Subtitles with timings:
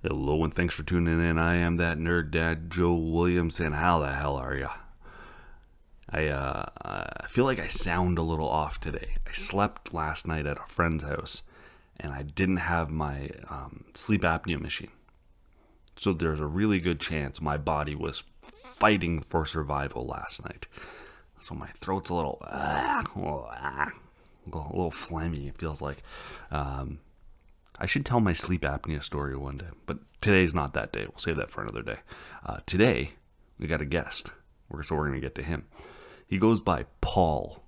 [0.00, 1.38] Hello and thanks for tuning in.
[1.38, 4.70] I am that nerd dad, Joe Williams, and how the hell are ya?
[6.08, 9.16] I uh, I feel like I sound a little off today.
[9.26, 11.42] I slept last night at a friend's house,
[11.98, 14.92] and I didn't have my um, sleep apnea machine.
[15.96, 20.68] So there's a really good chance my body was fighting for survival last night.
[21.40, 23.90] So my throat's a little, uh, a
[24.46, 25.48] little phlegmy.
[25.48, 26.04] It feels like.
[26.52, 27.00] Um,
[27.78, 31.06] I should tell my sleep apnea story one day, but today's not that day.
[31.08, 31.98] We'll save that for another day.
[32.44, 33.12] Uh, today,
[33.58, 34.32] we got a guest,
[34.82, 35.66] so we're going to get to him.
[36.26, 37.64] He goes by Paul.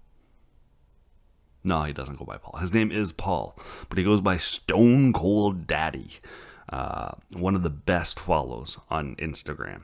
[1.63, 2.59] No, he doesn't go by Paul.
[2.61, 3.57] His name is Paul,
[3.89, 6.19] but he goes by Stone Cold Daddy.
[6.69, 9.83] Uh, one of the best follows on Instagram.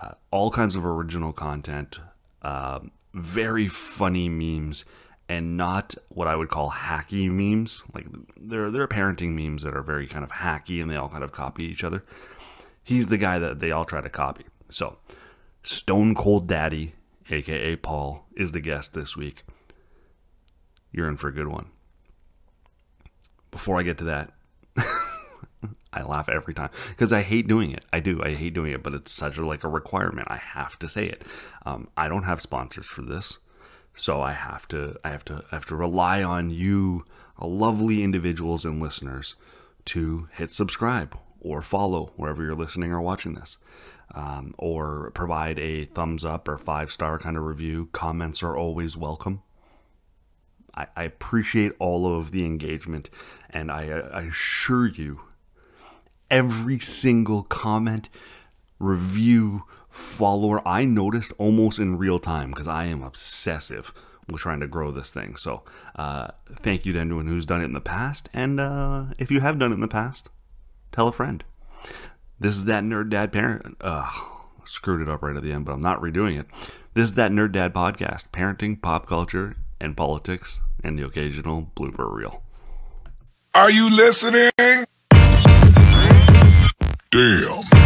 [0.00, 2.00] Uh, all kinds of original content,
[2.42, 2.80] uh,
[3.14, 4.84] very funny memes,
[5.32, 7.82] and not what I would call hacky memes.
[7.94, 11.08] Like there, there are parenting memes that are very kind of hacky and they all
[11.08, 12.04] kind of copy each other.
[12.84, 14.44] He's the guy that they all try to copy.
[14.68, 14.98] So,
[15.62, 16.94] Stone Cold Daddy,
[17.30, 19.44] aka Paul, is the guest this week.
[20.90, 21.70] You're in for a good one.
[23.50, 24.32] Before I get to that,
[25.94, 27.86] I laugh every time because I hate doing it.
[27.90, 28.22] I do.
[28.22, 30.28] I hate doing it, but it's such a like a requirement.
[30.30, 31.22] I have to say it.
[31.64, 33.38] Um, I don't have sponsors for this.
[33.94, 37.04] So I have to I have to I have to rely on you,
[37.40, 39.36] uh, lovely individuals and listeners,
[39.86, 43.58] to hit subscribe or follow wherever you're listening or watching this.
[44.14, 47.88] Um, or provide a thumbs up or five star kind of review.
[47.92, 49.42] Comments are always welcome.
[50.74, 53.10] I, I appreciate all of the engagement,
[53.48, 55.22] and I, I assure you,
[56.30, 58.08] every single comment,
[58.78, 63.92] review, follower I noticed almost in real time because I am obsessive
[64.28, 65.36] with trying to grow this thing.
[65.36, 65.62] So
[65.94, 66.28] uh,
[66.60, 68.28] thank you to anyone who's done it in the past.
[68.32, 70.28] And uh, if you have done it in the past,
[70.90, 71.44] tell a friend.
[72.40, 73.76] This is that Nerd Dad parent.
[73.80, 74.10] Uh,
[74.64, 76.46] screwed it up right at the end, but I'm not redoing it.
[76.94, 82.10] This is that Nerd Dad podcast parenting, pop culture, and politics, and the occasional blooper
[82.12, 82.42] reel.
[83.54, 84.50] Are you listening?
[87.10, 87.81] Damn.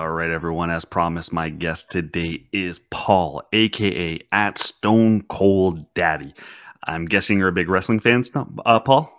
[0.00, 0.70] All right, everyone.
[0.70, 6.32] As promised, my guest today is Paul, aka at Stone Cold Daddy.
[6.84, 8.24] I'm guessing you're a big wrestling fan,
[8.64, 9.12] uh, Paul.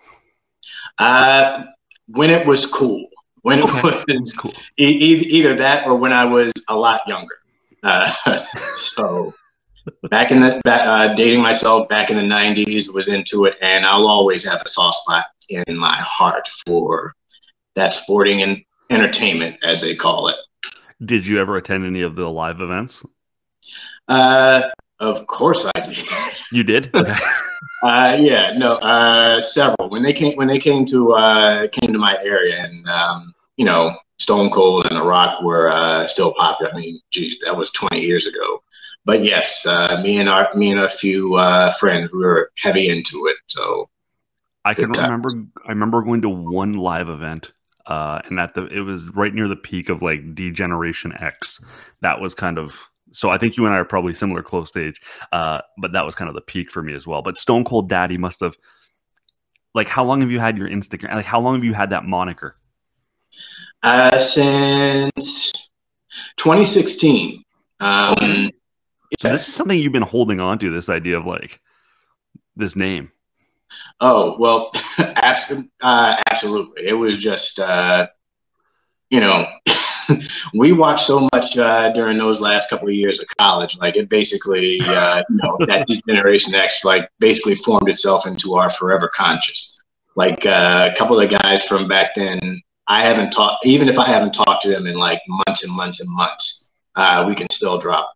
[0.98, 1.66] Uh,
[2.08, 3.06] when it was cool,
[3.44, 4.18] when it okay.
[4.18, 7.36] was cool, e- either that or when I was a lot younger.
[7.84, 8.12] Uh,
[8.76, 9.36] so
[10.10, 13.86] back in the back, uh, dating myself back in the '90s, was into it, and
[13.86, 17.14] I'll always have a soft spot in my heart for
[17.76, 20.38] that sporting and entertainment, as they call it.
[21.04, 23.04] Did you ever attend any of the live events?
[24.08, 24.64] Uh,
[25.00, 26.06] of course I did.
[26.52, 26.96] You did?
[26.96, 27.16] Okay.
[27.84, 29.90] uh, yeah, no, uh, several.
[29.90, 33.66] When they came, when they came to uh, came to my area, and um, you
[33.66, 36.72] know, Stone Cold and The Rock were uh, still popular.
[36.72, 38.62] I mean, geez, that was 20 years ago.
[39.04, 42.90] But yes, uh, me and our me and a few uh, friends we were heavy
[42.90, 43.38] into it.
[43.48, 43.90] So
[44.64, 45.46] I can remember.
[45.66, 47.52] I remember going to one live event
[47.86, 51.62] uh, and at the it was right near the peak of like D-Generation X.
[52.02, 52.80] That was kind of
[53.12, 53.30] so.
[53.30, 56.30] I think you and I are probably similar close stage, uh, but that was kind
[56.30, 57.22] of the peak for me as well.
[57.22, 58.56] But Stone Cold Daddy must have
[59.74, 61.14] like how long have you had your Instagram?
[61.14, 62.58] Like how long have you had that moniker?
[63.84, 65.52] Uh, since
[66.38, 67.44] 2016.
[67.80, 68.52] Um, okay.
[69.20, 70.72] So this is something you've been holding on to.
[70.72, 71.60] This idea of like
[72.56, 73.12] this name.
[74.00, 75.72] Oh well, absolutely.
[75.82, 76.88] Uh, absolutely.
[76.88, 78.08] It was just, uh,
[79.10, 79.48] you know,
[80.54, 83.78] we watched so much uh, during those last couple of years of college.
[83.78, 88.70] Like it basically, uh, you know, that Generation X like basically formed itself into our
[88.70, 89.82] forever conscious.
[90.16, 93.66] Like uh, a couple of the guys from back then, I haven't talked.
[93.66, 97.24] Even if I haven't talked to them in like months and months and months, uh,
[97.28, 98.12] we can still drop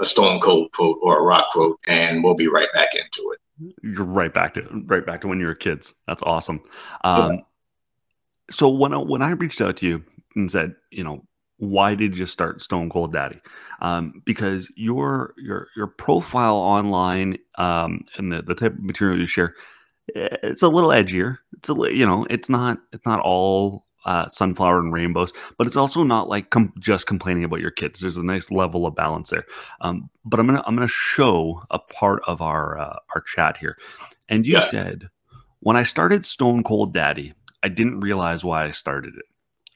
[0.00, 3.40] a Stone Cold quote or a Rock quote, and we'll be right back into it
[3.82, 5.94] you're right back to right back to when you were kids.
[6.06, 6.62] That's awesome.
[7.04, 7.40] Um, yeah.
[8.50, 10.04] So when I, when I reached out to you
[10.36, 11.24] and said, you know,
[11.58, 13.40] why did you start Stone Cold Daddy?
[13.80, 19.26] Um, because your your your profile online um, and the, the type of material you
[19.26, 19.54] share
[20.14, 21.38] it's a little edgier.
[21.56, 25.76] It's a you know, it's not it's not all uh, sunflower and rainbows, but it's
[25.76, 28.00] also not like com- just complaining about your kids.
[28.00, 29.44] There's a nice level of balance there.
[29.80, 33.76] Um, but I'm gonna I'm gonna show a part of our uh, our chat here,
[34.28, 34.60] and you Yeah.
[34.60, 35.10] said
[35.60, 39.24] when I started Stone Cold Daddy, I didn't realize why I started it.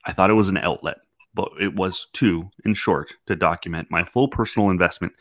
[0.05, 0.99] I thought it was an outlet,
[1.35, 5.13] but it was too, in short, to document my full personal investment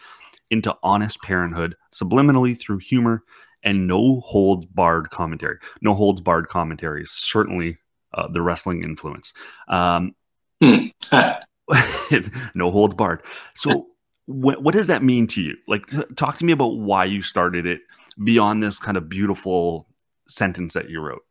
[0.50, 3.24] into honest parenthood, subliminally through humor
[3.64, 5.58] and no holds barred commentary.
[5.82, 7.78] No holds barred commentary is certainly
[8.14, 9.34] uh, the wrestling influence.
[9.68, 10.16] Um,
[10.62, 13.24] no holds barred.
[13.56, 13.88] So,
[14.26, 15.58] what, what does that mean to you?
[15.68, 17.82] Like, t- talk to me about why you started it
[18.24, 19.88] beyond this kind of beautiful
[20.28, 21.24] sentence that you wrote.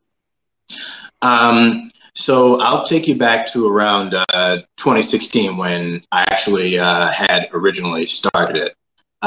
[1.23, 7.49] Um, so I'll take you back to around uh, 2016 when I actually uh, had
[7.53, 8.77] originally started it.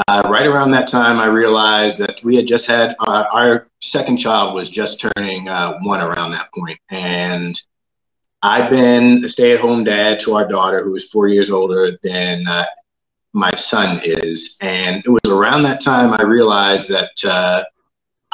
[0.08, 4.16] Uh, right around that time, I realized that we had just had uh, our second
[4.16, 7.58] child was just turning uh, one around that point, and
[8.42, 12.64] I've been a stay-at-home dad to our daughter, who is four years older than uh,
[13.32, 17.66] my son is, and it was around that time I realized that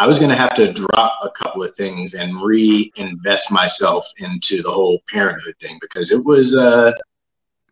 [0.01, 4.63] I was going to have to drop a couple of things and reinvest myself into
[4.63, 6.91] the whole parenthood thing because it was uh,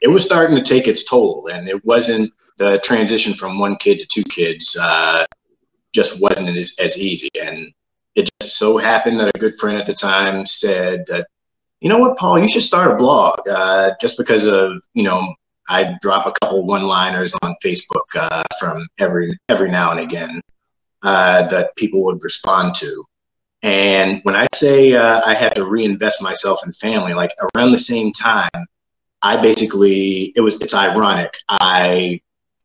[0.03, 3.99] it was starting to take its toll, and it wasn't the transition from one kid
[4.01, 5.25] to two kids uh,
[5.95, 7.31] just wasn't as, as easy.
[7.43, 7.73] And
[8.15, 11.29] it just so happened that a good friend at the time said that,
[11.81, 15.35] you know what, Paul, you should start a blog uh, just because of you know
[15.71, 20.43] I drop a couple one-liners on Facebook uh, from every every now and again
[21.03, 23.05] uh, that people would respond to.
[23.62, 27.79] And when I say uh, I had to reinvest myself in family, like around the
[27.79, 28.67] same time,
[29.23, 31.37] I basically it was it's ironic.
[31.49, 32.21] I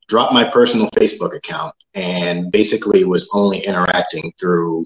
[0.07, 4.85] dropped my personal Facebook account and basically was only interacting through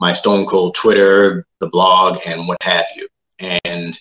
[0.00, 3.08] my Stone Cold Twitter, the blog, and what have you.
[3.38, 3.98] And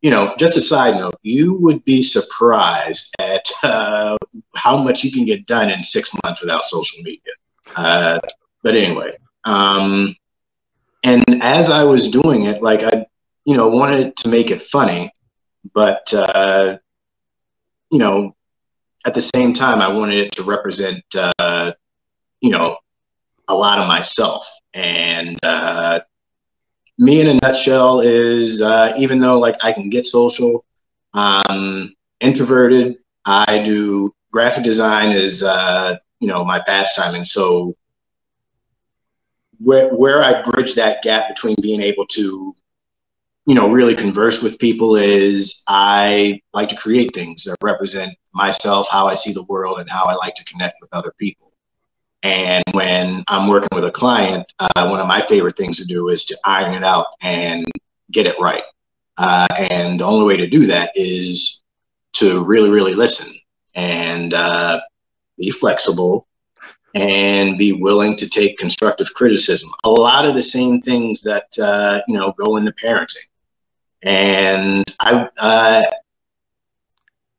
[0.00, 4.16] you know, just a side note, you would be surprised at uh,
[4.54, 7.32] how much you can get done in six months without social media.
[7.74, 8.18] Uh,
[8.62, 10.16] but anyway, um,
[11.04, 13.06] and as I was doing it, like I,
[13.44, 15.12] you know, wanted to make it funny,
[15.74, 16.78] but uh,
[17.90, 18.34] you know,
[19.06, 21.72] at the same time, I wanted it to represent, uh,
[22.40, 22.78] you know,
[23.48, 24.48] a lot of myself.
[24.72, 26.00] And uh,
[26.98, 30.64] me, in a nutshell, is uh, even though like I can get social,
[31.12, 32.96] um, introverted.
[33.26, 37.76] I do graphic design is uh, you know my pastime, and so
[39.58, 42.54] where where I bridge that gap between being able to
[43.46, 48.88] you know really converse with people is I like to create things that represent myself,
[48.90, 51.52] how I see the world, and how I like to connect with other people.
[52.22, 56.08] And when I'm working with a client, uh, one of my favorite things to do
[56.08, 57.66] is to iron it out and
[58.12, 58.62] get it right.
[59.18, 61.62] Uh, and the only way to do that is
[62.14, 63.30] to really, really listen
[63.74, 64.80] and uh,
[65.38, 66.26] be flexible
[66.94, 69.70] and be willing to take constructive criticism.
[69.84, 73.28] A lot of the same things that uh, you know go into parenting.
[74.02, 75.82] And I, uh,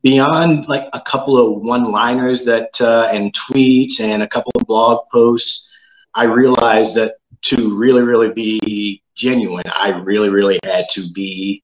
[0.02, 5.08] beyond like a couple of one-liners that uh, and tweets and a couple of blog
[5.12, 5.72] posts,
[6.16, 11.64] I realized that to really, really be genuine, I really, really had to be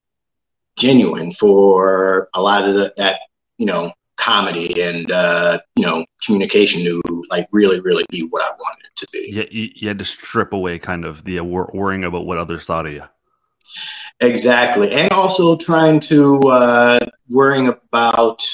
[0.77, 3.19] genuine for a lot of the, that
[3.57, 8.51] you know comedy and uh, you know communication to like really, really be what I
[8.51, 9.31] wanted it to be.
[9.33, 12.65] You, you, you had to strip away kind of the uh, worrying about what others
[12.65, 13.03] thought of you.
[14.19, 16.99] Exactly, and also trying to uh,
[17.29, 18.45] worrying about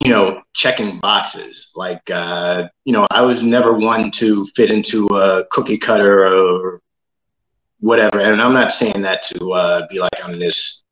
[0.00, 1.72] you know checking boxes.
[1.74, 6.82] Like uh, you know, I was never one to fit into a cookie cutter or
[7.80, 8.18] whatever.
[8.18, 10.83] And I'm not saying that to uh, be like I'm this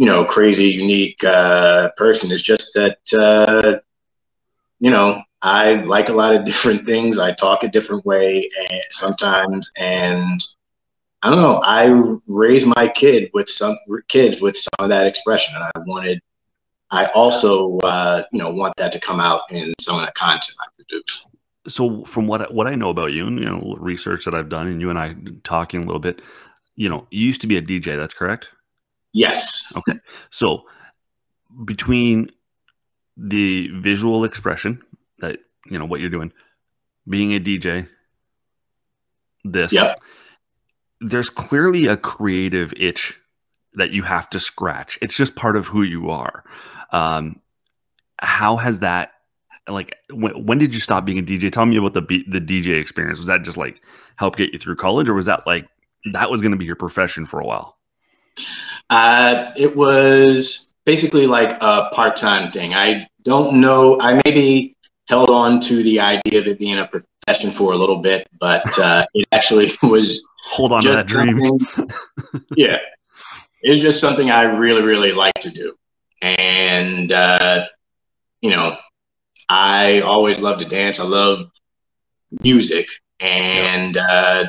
[0.00, 2.32] you know crazy unique uh, person.
[2.32, 3.80] It's just that uh,
[4.78, 7.18] you know I like a lot of different things.
[7.18, 10.40] I talk a different way and sometimes and
[11.22, 11.60] I don't know.
[11.62, 13.76] I raised my kid with some
[14.08, 16.18] kids with some of that expression, and I wanted.
[16.90, 20.56] I also, uh, you know, want that to come out in some of the content
[20.62, 21.26] I produce.
[21.68, 24.66] So, from what what I know about you, and you know, research that I've done,
[24.66, 25.14] and you and I
[25.44, 26.22] talking a little bit,
[26.74, 27.98] you know, you used to be a DJ.
[27.98, 28.48] That's correct.
[29.12, 29.72] Yes.
[29.76, 29.98] Okay.
[30.30, 30.62] So,
[31.64, 32.30] between
[33.16, 34.82] the visual expression
[35.18, 35.40] that
[35.70, 36.32] you know what you're doing,
[37.08, 37.88] being a DJ,
[39.44, 40.00] this, Yep.
[41.00, 43.18] there's clearly a creative itch
[43.74, 44.98] that you have to scratch.
[45.02, 46.44] It's just part of who you are.
[46.92, 47.40] Um,
[48.20, 49.12] how has that
[49.68, 51.52] like when, when did you stop being a DJ?
[51.52, 53.18] Tell me about the the DJ experience.
[53.18, 53.80] Was that just like
[54.16, 55.66] help get you through college, or was that like
[56.12, 57.76] that was going to be your profession for a while?
[58.90, 62.74] Uh, it was basically like a part time thing.
[62.74, 64.00] I don't know.
[64.00, 64.76] I maybe
[65.08, 68.78] held on to the idea of it being a profession for a little bit, but
[68.78, 70.26] uh, it actually was.
[70.46, 71.38] Hold on to that dream.
[72.56, 72.78] yeah,
[73.62, 75.76] it's just something I really, really like to do,
[76.22, 77.66] and uh,
[78.40, 78.76] you know,
[79.48, 80.98] I always loved to dance.
[80.98, 81.50] I love
[82.42, 82.88] music,
[83.20, 84.46] and uh,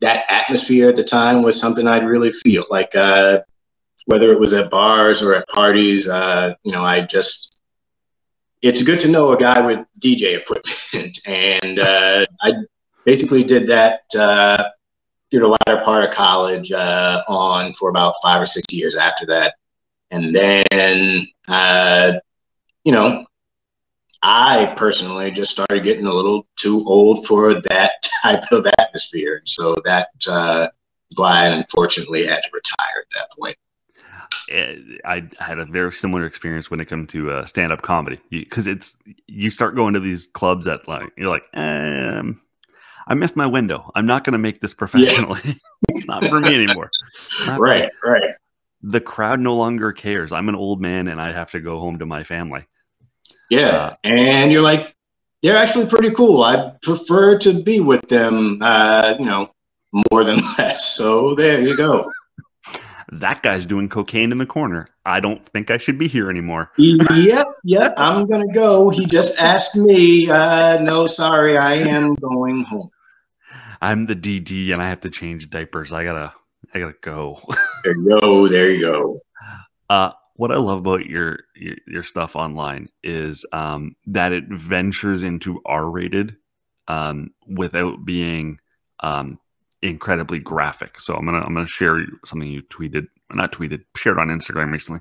[0.00, 2.94] that atmosphere at the time was something I'd really feel like.
[2.94, 3.40] Uh,
[4.06, 7.60] whether it was at bars or at parties, uh, you know, I just
[8.62, 12.52] it's good to know a guy with DJ equipment, and uh, I
[13.04, 14.70] basically did that uh,
[15.30, 19.26] through the latter part of college uh, on for about five or six years after
[19.26, 19.54] that,
[20.10, 22.12] and then uh,
[22.84, 23.26] you know
[24.22, 27.92] I personally just started getting a little too old for that
[28.22, 29.42] type of atmosphere.
[29.44, 30.68] So that uh,
[31.16, 33.56] why I unfortunately had to retire at that point.
[34.50, 38.20] Eh, I had a very similar experience when it comes to uh, stand up comedy
[38.30, 38.96] because it's
[39.26, 42.40] you start going to these clubs that like you're like, um,
[43.06, 43.90] I missed my window.
[43.94, 45.40] I'm not going to make this professionally.
[45.44, 45.54] Yeah.
[45.88, 46.90] it's not for me anymore.
[47.44, 48.34] Not right, right.
[48.82, 50.32] The crowd no longer cares.
[50.32, 52.66] I'm an old man and I have to go home to my family.
[53.50, 53.68] Yeah.
[53.68, 54.94] Uh, and you're like,
[55.42, 56.42] they're actually pretty cool.
[56.42, 59.52] I prefer to be with them, uh, you know,
[60.10, 60.94] more than less.
[60.94, 62.10] So there you go.
[63.12, 64.88] That guy's doing cocaine in the corner.
[65.04, 66.72] I don't think I should be here anymore.
[66.78, 67.94] yep, yep.
[67.98, 68.88] I'm gonna go.
[68.88, 70.30] He just asked me.
[70.30, 72.88] Uh, no, sorry, I am going home.
[73.82, 75.92] I'm the DD, and I have to change diapers.
[75.92, 76.32] I gotta,
[76.72, 77.42] I gotta go.
[77.84, 78.48] there you go.
[78.48, 79.20] There you go.
[79.90, 85.22] Uh, what I love about your your, your stuff online is um, that it ventures
[85.22, 86.36] into R rated
[86.88, 88.58] um, without being
[89.00, 89.38] um,
[89.82, 91.00] incredibly graphic.
[91.00, 95.00] So I'm gonna I'm gonna share something you tweeted, not tweeted, shared on Instagram recently.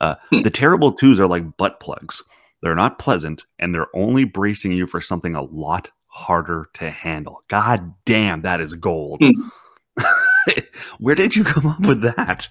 [0.00, 0.42] Uh, hmm.
[0.42, 2.22] the terrible twos are like butt plugs.
[2.62, 7.42] They're not pleasant, and they're only bracing you for something a lot harder to handle.
[7.48, 9.22] God damn, that is gold.
[9.22, 10.02] Hmm.
[10.98, 12.48] Where did you come up with that?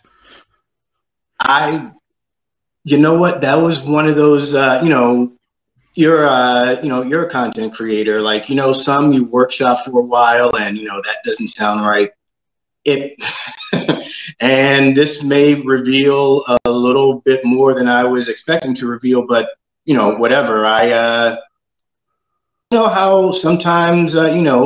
[1.40, 1.92] I
[2.86, 3.42] you know what?
[3.42, 5.34] That was one of those, uh, you know,
[5.96, 8.22] you're, uh, you know, you're a content creator.
[8.22, 11.86] Like, you know, some you workshop for a while, and you know that doesn't sound
[11.86, 12.12] right.
[12.84, 13.18] It,
[14.40, 19.50] and this may reveal a little bit more than I was expecting to reveal, but
[19.86, 20.66] you know, whatever.
[20.66, 21.38] I, uh,
[22.72, 24.66] you know how sometimes, uh, you know,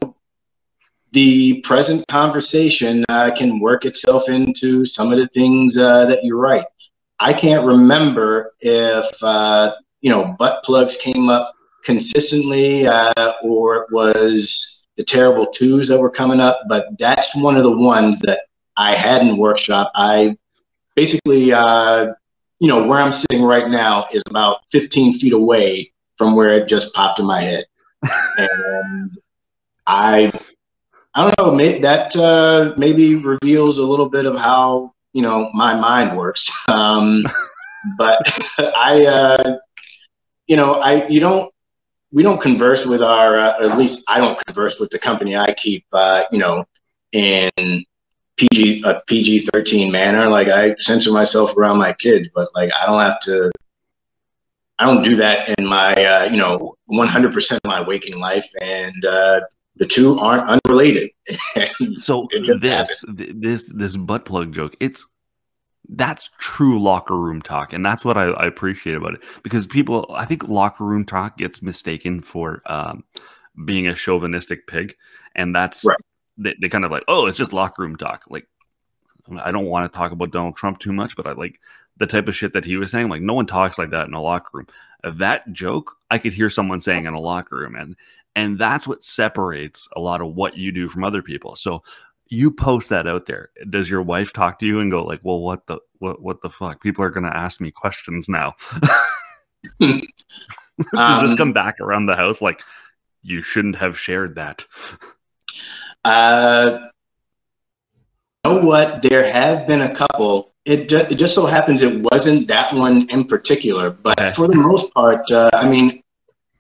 [1.12, 6.38] the present conversation uh, can work itself into some of the things uh, that you
[6.38, 6.66] write.
[7.20, 11.54] I can't remember if uh, you know butt plugs came up
[11.84, 17.56] consistently uh, or it was the terrible twos that were coming up, but that's one
[17.56, 18.42] of the ones that
[18.76, 19.90] I had in workshop.
[19.96, 20.38] I
[20.94, 22.08] basically, uh,
[22.60, 26.68] you know, where I'm sitting right now is about 15 feet away from where it
[26.68, 27.66] just popped in my head,
[28.38, 29.18] and
[29.88, 30.34] I,
[31.16, 35.50] I don't know, may, that uh, maybe reveals a little bit of how you know
[35.54, 36.52] my mind works.
[36.68, 37.26] Um,
[37.98, 38.20] but
[38.76, 39.58] I, uh,
[40.50, 41.54] you know, I you don't
[42.12, 45.54] we don't converse with our uh, at least I don't converse with the company I
[45.54, 45.86] keep.
[45.94, 46.66] Uh, you know,
[47.14, 47.86] in
[48.36, 50.28] PG a PG thirteen manner.
[50.28, 53.52] Like I censor myself around my kids, but like I don't have to.
[54.80, 59.06] I don't do that in my uh, you know 100% of my waking life, and
[59.06, 59.42] uh,
[59.76, 61.12] the two aren't unrelated.
[61.98, 62.28] so
[62.62, 65.06] this this this butt plug joke, it's
[65.90, 70.06] that's true locker room talk, and that's what I, I, appreciate about it because people,
[70.16, 73.04] I think locker room talk gets mistaken for um,
[73.66, 74.96] being a chauvinistic pig,
[75.36, 75.98] and that's right.
[76.38, 78.24] they, they kind of like, oh, it's just locker room talk.
[78.30, 78.48] Like,
[79.42, 81.60] I don't want to talk about Donald Trump too much, but I like
[81.98, 83.10] the type of shit that he was saying.
[83.10, 84.68] Like, no one talks like that in a locker room.
[85.04, 87.96] That joke, I could hear someone saying in a locker room, and
[88.36, 91.56] and that's what separates a lot of what you do from other people.
[91.56, 91.84] So
[92.30, 93.50] you post that out there.
[93.70, 96.50] Does your wife talk to you and go like, "Well, what the what what the
[96.50, 96.82] fuck?
[96.82, 98.56] People are going to ask me questions now."
[99.80, 100.04] Does
[100.96, 102.62] um, this come back around the house like
[103.22, 104.66] you shouldn't have shared that?
[106.06, 106.80] Uh
[108.46, 109.02] you know what?
[109.02, 110.54] There have been a couple.
[110.64, 114.34] It, ju- it just so happens it wasn't that one in particular, but okay.
[114.34, 116.04] for the most part, uh, I mean,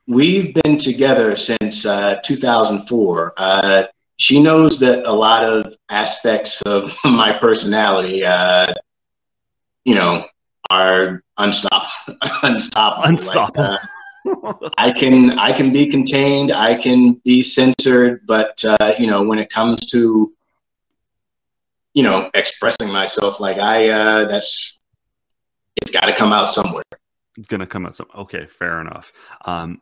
[0.10, 3.34] We've been together since uh, 2004.
[3.38, 3.84] Uh,
[4.20, 8.72] she knows that a lot of aspects of my personality, uh,
[9.86, 10.26] you know,
[10.70, 12.18] are unstoppable.
[12.44, 13.08] unstoppable.
[13.08, 13.64] Unstoppable.
[13.64, 13.80] Like,
[14.26, 19.24] uh, I can I can be contained, I can be censored, but uh, you know
[19.24, 20.34] when it comes to
[21.94, 24.82] you know expressing myself, like I uh, that's
[25.82, 26.84] it's got to come out somewhere.
[27.38, 28.08] It's gonna come out some.
[28.14, 29.12] Okay, fair enough.
[29.46, 29.82] Um,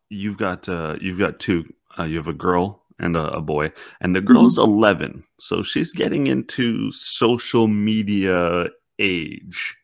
[0.11, 1.63] you've got uh, you've got two.
[1.97, 5.91] Uh, you have a girl and a, a boy, and the girl's eleven, so she's
[5.91, 8.67] getting into social media
[8.99, 9.77] age.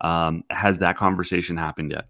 [0.00, 2.06] Um, has that conversation happened yet?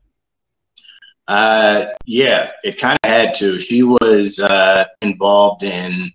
[1.26, 3.59] Uh, yeah, it kind of had to.
[3.59, 6.11] She was uh, involved in.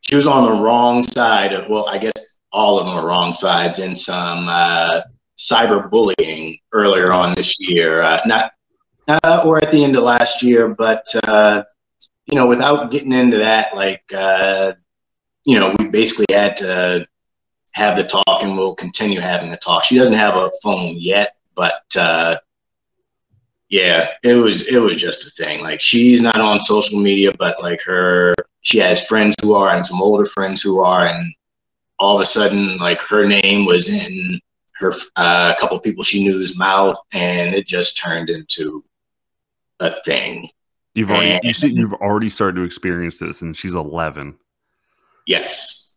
[0.00, 1.68] She was on the wrong side of.
[1.68, 5.02] Well, I guess all of them are wrong sides in some uh,
[5.38, 8.02] cyberbullying earlier on this year.
[8.02, 8.52] Uh, not
[9.08, 11.62] uh, or at the end of last year, but uh,
[12.26, 14.72] you know, without getting into that, like uh,
[15.44, 17.06] you know, we basically had to
[17.72, 19.84] have the talk, and we'll continue having the talk.
[19.84, 22.38] She doesn't have a phone yet, but uh,
[23.68, 25.62] yeah, it was it was just a thing.
[25.62, 29.84] Like she's not on social media, but like her, she has friends who are, and
[29.84, 31.34] some older friends who are, and
[31.98, 34.40] all of a sudden, like her name was in
[34.74, 38.84] her uh, a couple people she knew's mouth, and it just turned into
[39.80, 40.48] a thing.
[40.94, 44.36] You've already And- you see, you've already started to experience this, and she's eleven.
[45.26, 45.96] Yes.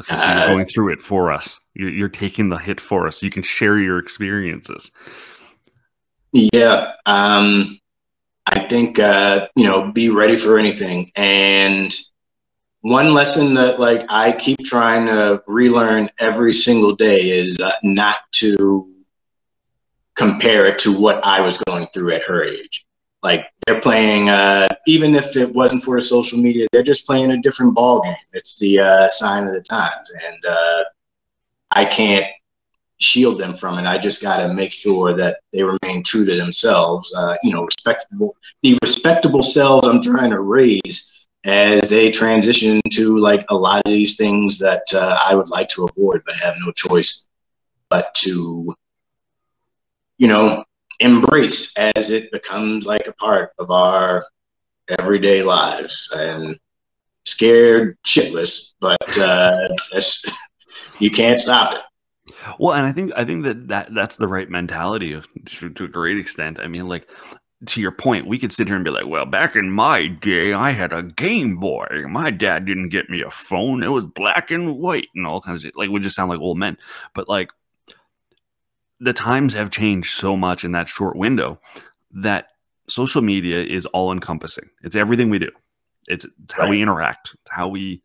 [0.00, 1.58] Okay, so you're Uh, going through it for us.
[1.74, 3.22] You're, you're taking the hit for us.
[3.22, 4.92] You can share your experiences.
[6.32, 6.92] Yeah.
[7.06, 7.78] Um,
[8.46, 11.10] I think, uh, you know, be ready for anything.
[11.16, 11.94] And
[12.82, 18.18] one lesson that like I keep trying to relearn every single day is uh, not
[18.34, 18.88] to
[20.18, 22.84] compare it to what I was going through at her age.
[23.22, 27.40] Like they're playing, uh, even if it wasn't for social media, they're just playing a
[27.40, 28.14] different ball game.
[28.32, 30.84] It's the uh, sign of the times, and uh,
[31.70, 32.26] I can't
[33.00, 33.86] shield them from it.
[33.86, 37.12] I just got to make sure that they remain true to themselves.
[37.16, 43.18] Uh, you know, respectable, the respectable selves I'm trying to raise as they transition to
[43.18, 46.54] like a lot of these things that uh, I would like to avoid, but have
[46.64, 47.28] no choice
[47.88, 48.68] but to,
[50.18, 50.64] you know,
[51.00, 54.26] embrace as it becomes like a part of our
[54.98, 56.58] everyday lives and
[57.24, 59.68] scared shitless, but uh,
[60.98, 61.80] you can't stop it.
[62.58, 65.84] Well, and I think I think that, that that's the right mentality of, to, to
[65.84, 66.60] a great extent.
[66.60, 67.08] I mean, like
[67.66, 70.52] to your point, we could sit here and be like, "Well, back in my day,
[70.52, 72.04] I had a Game Boy.
[72.08, 73.82] My dad didn't get me a phone.
[73.82, 76.58] It was black and white and all kinds of like we just sound like old
[76.58, 76.76] men."
[77.14, 77.50] But like
[79.00, 81.60] the times have changed so much in that short window
[82.12, 82.48] that
[82.88, 84.68] social media is all encompassing.
[84.82, 85.50] It's everything we do.
[86.08, 87.30] It's, it's how we interact.
[87.34, 88.02] It's how we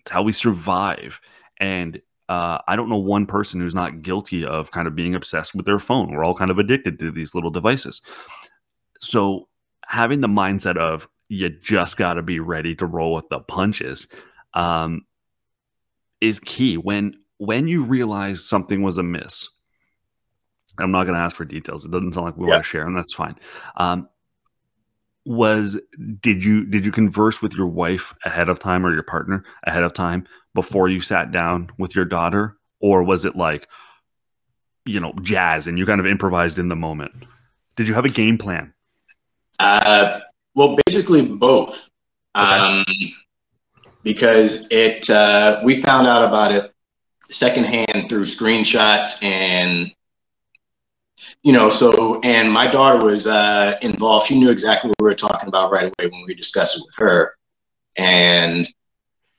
[0.00, 1.20] it's how we survive.
[1.58, 5.54] And uh, I don't know one person who's not guilty of kind of being obsessed
[5.54, 6.12] with their phone.
[6.12, 8.00] We're all kind of addicted to these little devices.
[9.00, 9.48] So
[9.86, 14.08] having the mindset of you just got to be ready to roll with the punches
[14.54, 15.06] um,
[16.20, 16.76] is key.
[16.76, 19.48] When when you realize something was amiss,
[20.78, 21.84] I'm not going to ask for details.
[21.84, 22.52] It doesn't sound like we Yeah.
[22.54, 23.36] want to share, and that's fine.
[23.76, 24.08] Um,
[25.26, 25.78] was
[26.22, 29.82] did you did you converse with your wife ahead of time or your partner ahead
[29.82, 33.68] of time before you sat down with your daughter or was it like
[34.86, 37.12] you know jazz and you kind of improvised in the moment
[37.76, 38.72] did you have a game plan
[39.58, 40.20] Uh,
[40.54, 41.88] well, basically both.
[42.34, 42.82] Um,
[44.02, 46.72] because it, uh, we found out about it
[47.28, 49.92] secondhand through screenshots and,
[51.42, 54.26] you know, so, and my daughter was uh, involved.
[54.26, 56.94] She knew exactly what we were talking about right away when we discussed it with
[56.96, 57.34] her.
[57.96, 58.70] And,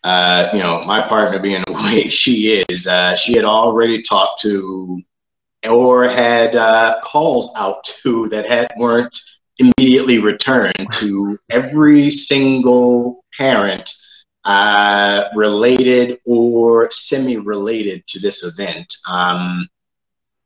[0.03, 4.41] uh, you know, my partner being the way she is, uh, she had already talked
[4.41, 5.01] to
[5.69, 9.19] or had uh, calls out to that had weren't
[9.59, 13.93] immediately returned to every single parent
[14.45, 18.95] uh, related or semi-related to this event.
[19.07, 19.67] Um,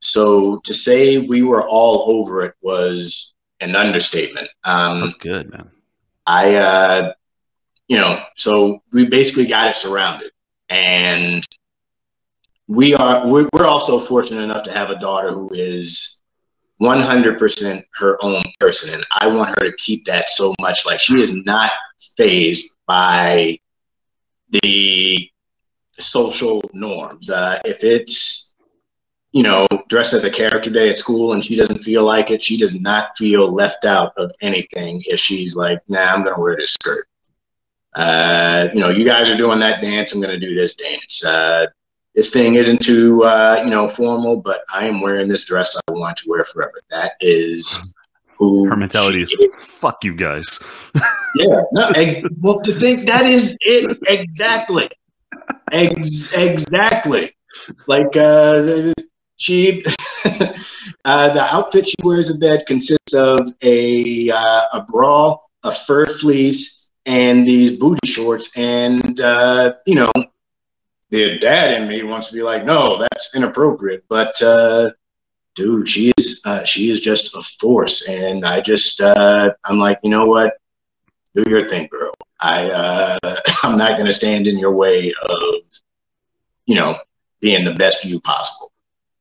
[0.00, 4.48] so to say we were all over it was an understatement.
[4.64, 5.70] Um, That's good, man.
[6.26, 7.12] I, uh,
[7.88, 10.32] you know, so we basically got it surrounded,
[10.68, 11.44] and
[12.66, 16.20] we are we're, we're also fortunate enough to have a daughter who is
[16.82, 20.84] 100% her own person, and I want her to keep that so much.
[20.84, 21.70] Like she is not
[22.16, 23.58] phased by
[24.50, 25.30] the
[25.92, 27.30] social norms.
[27.30, 28.55] Uh, if it's
[29.36, 32.42] you know dressed as a character day at school and she doesn't feel like it,
[32.42, 35.02] she does not feel left out of anything.
[35.06, 37.06] If she's like, "Nah, I'm gonna wear this skirt."
[37.94, 40.12] Uh, you know, you guys are doing that dance.
[40.14, 41.24] I'm gonna do this dance.
[41.24, 41.66] Uh,
[42.14, 45.92] this thing isn't too uh, you know formal, but I am wearing this dress I
[45.92, 46.80] want to wear forever.
[46.88, 47.92] That is
[48.38, 49.54] who Her mentality is is.
[49.64, 50.58] fuck you guys.
[51.38, 51.90] Yeah, no,
[52.40, 54.88] well, to think that is it exactly,
[55.70, 57.36] Ex- exactly.
[57.86, 58.94] Like uh,
[59.36, 59.84] she,
[61.04, 66.06] uh, the outfit she wears in bed consists of a uh, a bra, a fur
[66.06, 68.56] fleece, and these booty shorts.
[68.56, 70.12] And uh, you know,
[71.10, 74.04] the dad in me wants to be like, no, that's inappropriate.
[74.08, 74.90] But uh,
[75.54, 79.98] dude, she is uh, she is just a force, and I just uh, I'm like,
[80.02, 80.54] you know what?
[81.36, 82.14] do your thing, girl.
[82.40, 83.18] I uh,
[83.62, 85.54] I'm not going to stand in your way of,
[86.64, 86.98] you know,
[87.40, 88.72] being the best you possible.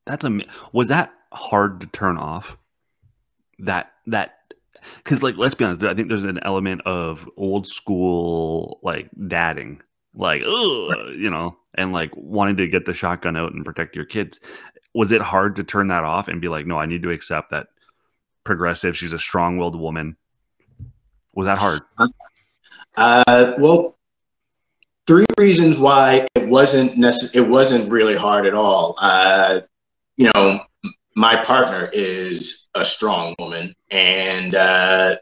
[0.06, 0.40] That's a
[0.72, 2.58] was that hard to turn off?
[3.60, 4.36] That that
[4.98, 9.82] because like let's be honest, I think there's an element of old school like dadding,
[10.14, 14.06] like oh you know, and like wanting to get the shotgun out and protect your
[14.06, 14.40] kids.
[14.94, 17.52] Was it hard to turn that off and be like, no, I need to accept
[17.52, 17.68] that
[18.46, 18.96] progressive.
[18.96, 20.16] She's a strong-willed woman.
[21.34, 21.82] Was that hard?
[22.96, 23.98] Uh, well,
[25.06, 28.96] three reasons why it wasn't necess- it wasn't really hard at all.
[28.98, 29.62] Uh,
[30.18, 30.62] you know,
[31.16, 35.16] my partner is a strong woman, and uh,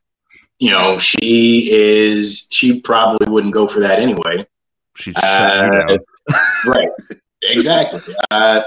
[0.59, 4.45] you know she is she probably wouldn't go for that anyway.
[4.95, 5.23] She shut
[5.89, 5.97] you
[6.29, 6.89] Uh, right.
[7.43, 8.15] Exactly.
[8.31, 8.61] Uh,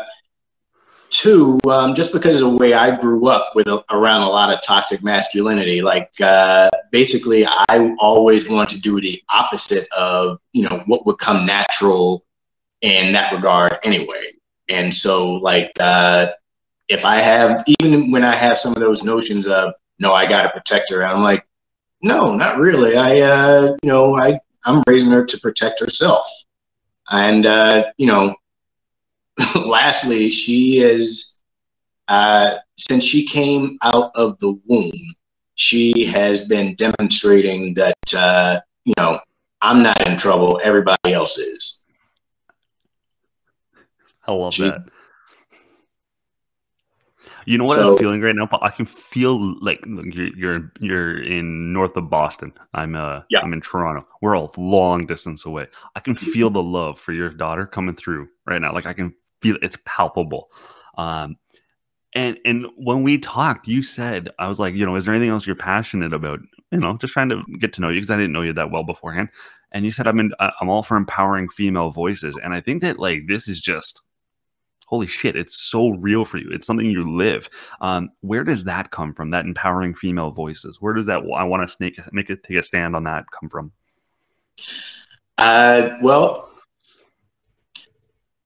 [1.11, 4.53] two um, just because of the way i grew up with a, around a lot
[4.53, 10.69] of toxic masculinity like uh, basically i always want to do the opposite of you
[10.69, 12.25] know what would come natural
[12.83, 14.21] in that regard anyway
[14.69, 16.27] and so like uh,
[16.89, 20.51] if i have even when i have some of those notions of no i gotta
[20.51, 21.47] protect her i'm like
[22.03, 26.29] no not really i uh, you know i i'm raising her to protect herself
[27.11, 28.35] and uh, you know,
[29.67, 31.41] lastly, she is
[32.09, 34.93] uh, since she came out of the womb,
[35.55, 39.19] she has been demonstrating that uh, you know
[39.63, 40.61] I'm not in trouble.
[40.63, 41.83] Everybody else is.
[44.27, 44.81] I love that.
[47.45, 48.49] You know what So- I'm feeling right now?
[48.61, 52.53] I can feel like you're you're you're in north of Boston.
[52.75, 53.41] I'm uh Yeah.
[53.41, 54.07] I'm in Toronto.
[54.21, 55.67] We're a long distance away.
[55.95, 58.73] I can feel the love for your daughter coming through right now.
[58.73, 60.51] Like I can feel it's palpable.
[60.99, 61.37] Um
[62.15, 65.31] and and when we talked, you said I was like, you know, is there anything
[65.31, 66.41] else you're passionate about?
[66.73, 68.71] You know, just trying to get to know you because I didn't know you that
[68.73, 69.29] well beforehand.
[69.73, 72.99] And you said I'm in, I'm all for empowering female voices, and I think that
[72.99, 74.01] like this is just
[74.87, 76.49] holy shit, it's so real for you.
[76.51, 77.49] It's something you live.
[77.81, 79.31] Um, where does that come from?
[79.31, 80.81] That empowering female voices.
[80.81, 83.51] Where does that I want to snake make it take a stand on that come
[83.51, 83.73] from?
[85.39, 86.51] Uh, well,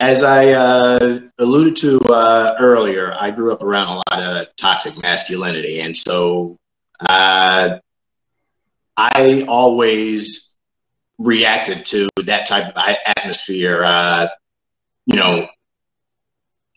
[0.01, 5.01] as I uh, alluded to uh, earlier, I grew up around a lot of toxic
[5.03, 6.57] masculinity, and so
[7.01, 7.79] uh,
[8.97, 10.57] I always
[11.19, 13.85] reacted to that type of atmosphere.
[13.85, 14.29] Uh,
[15.05, 15.47] you know,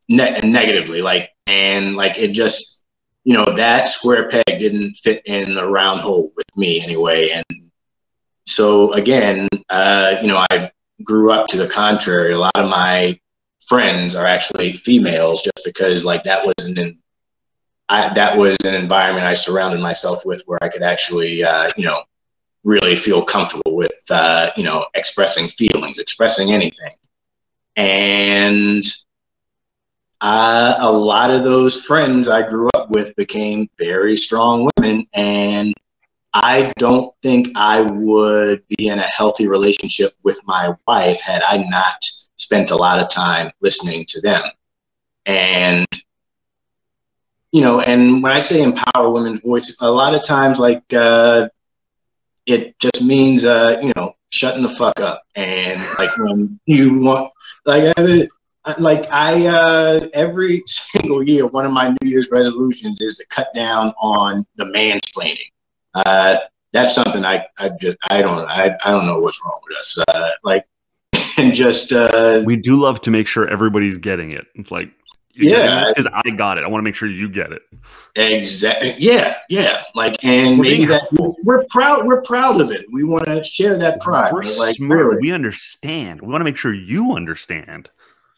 [0.10, 2.84] ne- negatively, like and like it just,
[3.24, 7.72] you know, that square peg didn't fit in the round hole with me anyway, and
[8.46, 10.72] so again, uh, you know, I
[11.04, 12.34] grew up to the contrary.
[12.34, 13.20] A lot of my
[13.68, 17.00] friends are actually females, just because like that was an
[17.90, 21.86] I, that was an environment I surrounded myself with where I could actually, uh, you
[21.86, 22.04] know,
[22.64, 26.94] really feel comfortable with, uh, you know, expressing feelings, expressing anything,
[27.76, 28.84] and
[30.24, 35.74] a lot of those friends I grew up with became very strong women, and
[36.34, 41.58] I don't think I would be in a healthy relationship with my wife had I
[41.70, 42.04] not
[42.36, 44.44] spent a lot of time listening to them.
[45.26, 45.88] And
[47.52, 51.50] you know, and when I say empower women's voice, a lot of times, like, uh,
[52.48, 55.22] it just means, uh, you know, shutting the fuck up.
[55.36, 57.32] And like when you want,
[57.64, 57.96] like,
[58.80, 63.48] like I, uh, every single year, one of my New Year's resolutions is to cut
[63.54, 65.52] down on the mansplaining.
[65.94, 66.38] Uh,
[66.72, 69.98] that's something I, I just, I don't, I, I don't know what's wrong with us.
[70.08, 70.66] Uh, like,
[71.38, 74.46] and just, uh, We do love to make sure everybody's getting it.
[74.56, 74.90] It's like,
[75.36, 75.86] Yeah.
[75.90, 76.64] because I got it.
[76.64, 77.62] I want to make sure you get it.
[78.16, 78.96] Exactly.
[78.98, 79.84] Yeah, yeah.
[79.94, 81.36] Like, and We're maybe that helpful.
[81.44, 82.06] we're proud.
[82.08, 82.86] We're proud of it.
[82.92, 84.34] We want to share that pride.
[84.34, 85.00] We're like, smart.
[85.00, 85.18] really.
[85.22, 86.22] We understand.
[86.22, 87.90] We want to make sure you understand.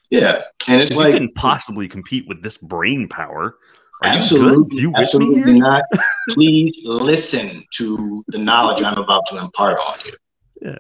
[0.10, 0.44] Yeah.
[0.68, 3.58] And it's like you couldn't possibly compete with this brain power.
[4.04, 4.82] Are you absolutely?
[4.82, 5.84] You me absolutely not.
[6.30, 10.14] Please listen to the knowledge I'm about to impart on you.
[10.62, 10.78] Yeah.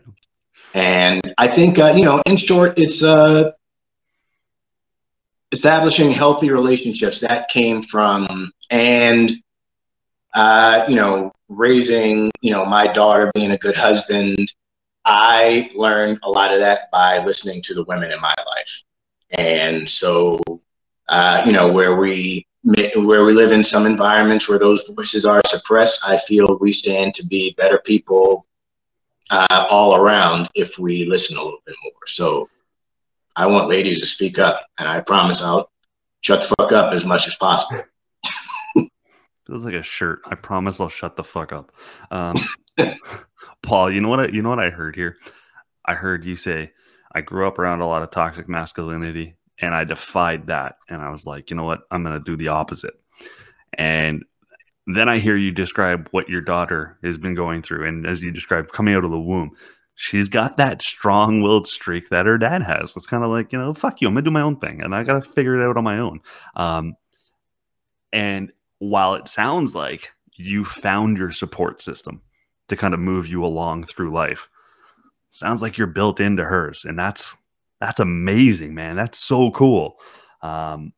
[0.73, 3.51] And I think, uh, you know, in short, it's uh,
[5.53, 9.31] establishing healthy relationships that came from, and,
[10.33, 14.53] uh, you know, raising, you know, my daughter being a good husband.
[15.05, 18.83] I learned a lot of that by listening to the women in my life.
[19.31, 20.39] And so,
[21.09, 22.47] uh, you know, where we
[22.95, 27.13] where we live in some environments where those voices are suppressed, I feel we stand
[27.15, 28.47] to be better people
[29.29, 31.93] uh, all around if we listen a little bit more.
[32.07, 32.49] So
[33.35, 35.69] I want ladies to speak up, and I promise I'll
[36.21, 37.83] shut the fuck up as much as possible.
[39.45, 40.21] Feels like a shirt.
[40.25, 41.71] I promise I'll shut the fuck up.
[42.09, 42.35] Um,
[43.61, 44.19] Paul, you know what?
[44.19, 45.17] I, you know what I heard here.
[45.85, 46.71] I heard you say
[47.15, 50.77] I grew up around a lot of toxic masculinity, and I defied that.
[50.89, 51.79] And I was like, you know what?
[51.89, 52.99] I'm going to do the opposite.
[53.77, 54.23] And
[54.85, 58.31] then I hear you describe what your daughter has been going through, and as you
[58.31, 59.51] described coming out of the womb,
[59.95, 62.95] she's got that strong-willed streak that her dad has.
[62.95, 64.07] It's kind of like, you know, fuck you.
[64.07, 65.97] I'm gonna do my own thing, and I got to figure it out on my
[65.99, 66.19] own.
[66.55, 66.95] Um,
[68.13, 72.21] and while it sounds like you found your support system
[72.67, 74.49] to kind of move you along through life,
[75.35, 77.35] sounds like you're built into hers, and that's
[77.79, 78.95] that's amazing, man.
[78.95, 79.97] That's so cool.
[80.41, 80.93] Um,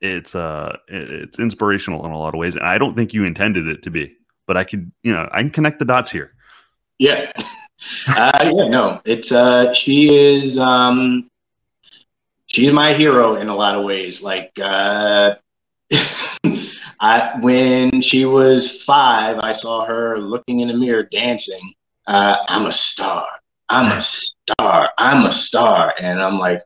[0.00, 3.66] it's uh, it's inspirational in a lot of ways, and I don't think you intended
[3.66, 6.34] it to be, but I could, you know, I can connect the dots here.
[6.98, 7.32] Yeah.
[8.08, 11.30] Uh, yeah, no, it's uh, she is um,
[12.46, 14.20] she's my hero in a lot of ways.
[14.20, 15.36] Like uh,
[17.00, 21.72] I when she was five, I saw her looking in the mirror dancing.
[22.06, 23.26] Uh, I'm a star.
[23.70, 24.90] I'm a star.
[24.98, 26.64] I'm a star, and I'm like,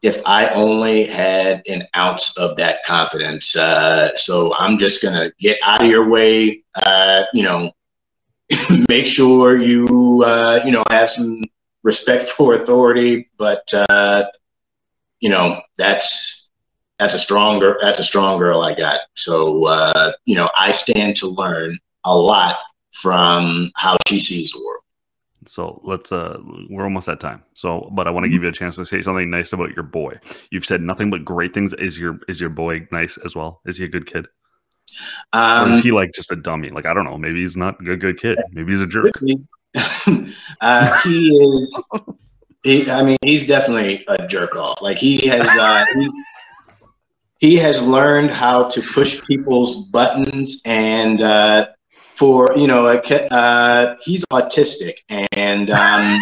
[0.00, 3.54] if I only had an ounce of that confidence.
[3.54, 6.64] Uh, so I'm just gonna get out of your way.
[6.74, 7.72] Uh, you know,
[8.88, 11.42] make sure you uh, you know have some
[11.82, 14.24] respect for authority, but uh,
[15.20, 16.50] you know that's
[16.98, 19.00] that's a stronger that's a strong girl I got.
[19.14, 22.56] So uh, you know I stand to learn a lot
[22.92, 24.81] from how she sees the world.
[25.46, 26.38] So let's uh
[26.70, 27.42] we're almost at time.
[27.54, 29.84] So but I want to give you a chance to say something nice about your
[29.84, 30.18] boy.
[30.50, 31.72] You've said nothing but great things.
[31.78, 33.60] Is your is your boy nice as well?
[33.66, 34.26] Is he a good kid?
[35.34, 36.70] or Um, is he like just a dummy?
[36.70, 37.18] Like I don't know.
[37.18, 38.38] Maybe he's not a good, good kid.
[38.52, 39.12] Maybe he's a jerk.
[40.60, 41.82] uh, he is.
[42.64, 44.80] He, I mean, he's definitely a jerk off.
[44.82, 46.10] Like he has, uh, he,
[47.40, 51.66] he has learned how to push people's buttons, and uh,
[52.14, 53.00] for you know, a,
[53.32, 56.18] uh, he's autistic, and um,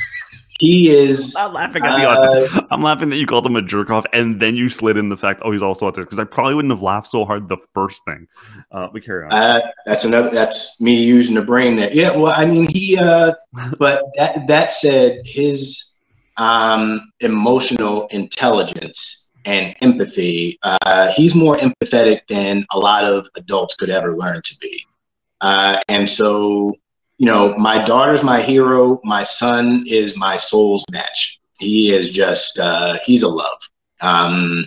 [0.58, 1.36] he is.
[1.38, 2.66] I'm laughing at the Uh, autistic.
[2.70, 5.16] I'm laughing that you called him a jerk off, and then you slid in the
[5.16, 6.04] fact, oh, he's also autistic.
[6.04, 8.26] Because I probably wouldn't have laughed so hard the first thing.
[8.72, 9.32] Uh, we carry on.
[9.32, 10.30] Uh, that's another.
[10.30, 11.76] That's me using the brain.
[11.76, 11.92] There.
[11.92, 12.16] Yeah.
[12.16, 12.96] Well, I mean, he.
[12.98, 13.34] Uh,
[13.78, 15.98] but that that said, his
[16.36, 20.58] um, emotional intelligence and empathy.
[20.62, 24.84] Uh, he's more empathetic than a lot of adults could ever learn to be.
[25.40, 26.74] Uh, and so,
[27.18, 29.00] you know, my daughter's my hero.
[29.04, 31.40] My son is my soul's match.
[31.58, 32.58] He is just.
[32.58, 33.58] Uh, he's a love.
[34.00, 34.64] Um,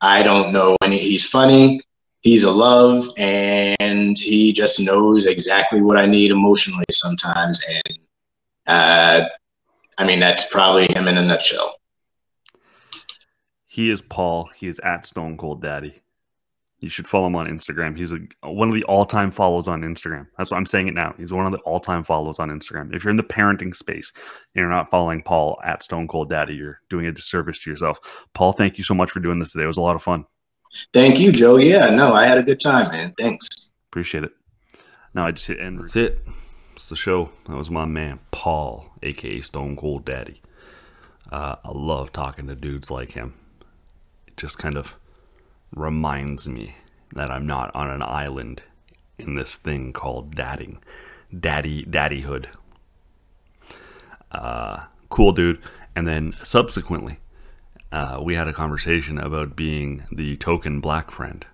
[0.00, 0.98] I don't know any.
[0.98, 1.80] He's funny
[2.22, 7.62] he's a love and he just knows exactly what I need emotionally sometimes.
[7.68, 7.98] And
[8.66, 9.28] uh,
[9.98, 11.76] I mean, that's probably him in a nutshell.
[13.66, 14.50] He is Paul.
[14.56, 16.01] He is at Stone Cold Daddy.
[16.82, 17.96] You should follow him on Instagram.
[17.96, 20.26] He's a, one of the all-time follows on Instagram.
[20.36, 21.14] That's why I'm saying it now.
[21.16, 22.92] He's one of the all-time follows on Instagram.
[22.92, 26.54] If you're in the parenting space and you're not following Paul at Stone Cold Daddy,
[26.54, 28.00] you're doing a disservice to yourself.
[28.34, 29.62] Paul, thank you so much for doing this today.
[29.62, 30.24] It was a lot of fun.
[30.92, 31.56] Thank you, Joe.
[31.56, 33.14] Yeah, no, I had a good time, man.
[33.16, 33.72] Thanks.
[33.90, 34.32] Appreciate it.
[35.14, 35.78] Now I just hit end.
[35.78, 36.26] That's it.
[36.74, 37.30] It's the show.
[37.46, 40.42] That was my man Paul, aka Stone Cold Daddy.
[41.30, 43.34] Uh, I love talking to dudes like him.
[44.26, 44.96] It just kind of
[45.74, 46.76] reminds me
[47.14, 48.62] that I'm not on an island
[49.18, 50.78] in this thing called dadding,
[51.38, 52.46] daddy, daddyhood.
[54.30, 55.60] Uh, cool dude.
[55.94, 57.18] And then subsequently,
[57.90, 61.44] uh, we had a conversation about being the token black friend.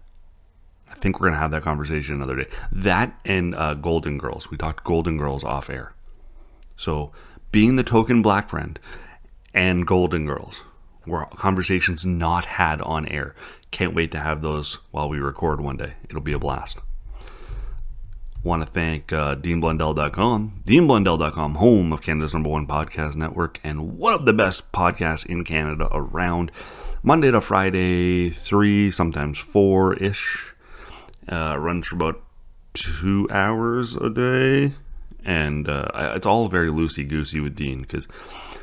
[0.91, 2.49] I think we're gonna have that conversation another day.
[2.71, 4.51] That and uh, Golden Girls.
[4.51, 5.93] We talked Golden Girls off air.
[6.77, 7.13] So
[7.51, 8.79] being the token black friend
[9.53, 10.63] and Golden Girls
[11.07, 13.35] were conversations not had on air.
[13.71, 15.95] Can't wait to have those while we record one day.
[16.09, 16.79] It'll be a blast.
[18.43, 24.15] Want to thank uh, DeanBlundell.com, DeanBlundell.com, home of Canada's number one podcast network and one
[24.15, 26.53] of the best podcasts in Canada around.
[27.03, 30.55] Monday to Friday, three, sometimes four ish.
[31.31, 32.23] Uh, runs for about
[32.75, 34.75] two hours a day.
[35.25, 38.07] And uh, it's all very loosey goosey with Dean because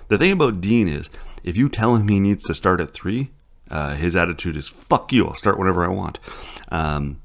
[0.07, 1.09] the thing about Dean is
[1.43, 3.31] if you tell him he needs to start at three,
[3.69, 6.19] uh, his attitude is "fuck you." I'll start whenever I want.
[6.69, 7.21] Um,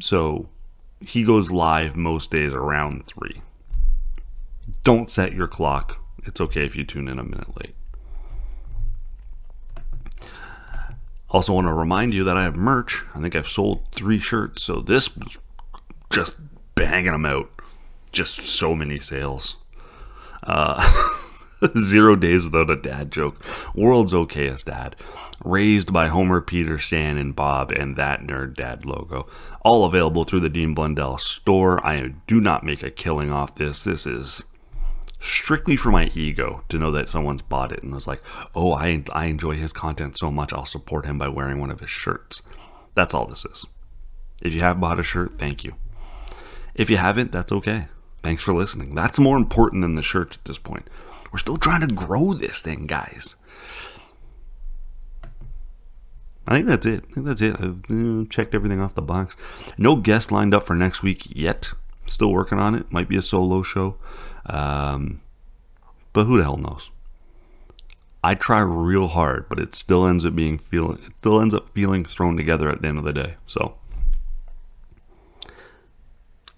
[0.00, 0.48] so
[1.00, 3.42] he goes live most days around three.
[4.82, 6.00] Don't set your clock.
[6.24, 7.74] It's okay if you tune in a minute late.
[11.30, 13.02] Also, want to remind you that I have merch.
[13.14, 15.38] I think I've sold three shirts, so this was
[16.08, 16.36] just
[16.76, 17.50] banging them out.
[18.12, 19.56] Just so many sales.
[20.44, 20.80] Uh,
[21.78, 23.40] Zero Days Without a Dad joke.
[23.74, 24.96] World's okayest dad.
[25.44, 29.26] Raised by Homer, Peter, Stan, and Bob, and that nerd dad logo.
[29.62, 31.84] All available through the Dean Blundell store.
[31.84, 33.82] I do not make a killing off this.
[33.82, 34.44] This is
[35.18, 38.22] strictly for my ego to know that someone's bought it and was like,
[38.54, 41.80] oh, I, I enjoy his content so much, I'll support him by wearing one of
[41.80, 42.42] his shirts.
[42.94, 43.66] That's all this is.
[44.42, 45.74] If you have bought a shirt, thank you.
[46.74, 47.86] If you haven't, that's okay.
[48.22, 48.94] Thanks for listening.
[48.94, 50.88] That's more important than the shirts at this point.
[51.34, 53.34] We're still trying to grow this thing, guys.
[56.46, 57.02] I think that's it.
[57.10, 57.56] I think that's it.
[57.58, 59.34] I've checked everything off the box.
[59.76, 61.72] No guest lined up for next week yet.
[62.06, 62.92] Still working on it.
[62.92, 63.96] Might be a solo show.
[64.46, 65.22] Um,
[66.12, 66.90] but who the hell knows?
[68.22, 71.02] I try real hard, but it still ends up being feeling.
[71.04, 73.34] It still ends up feeling thrown together at the end of the day.
[73.48, 73.74] So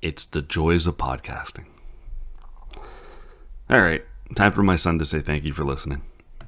[0.03, 1.65] it's the joys of podcasting.
[3.71, 4.05] All right.
[4.35, 6.03] Time for my son to say thank you for listening.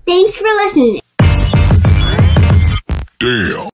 [0.06, 1.00] Thanks for listening.
[3.18, 3.68] Damn.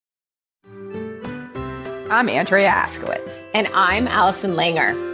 [2.10, 3.42] I'm Andrea Askowitz.
[3.54, 5.13] And I'm Allison Langer.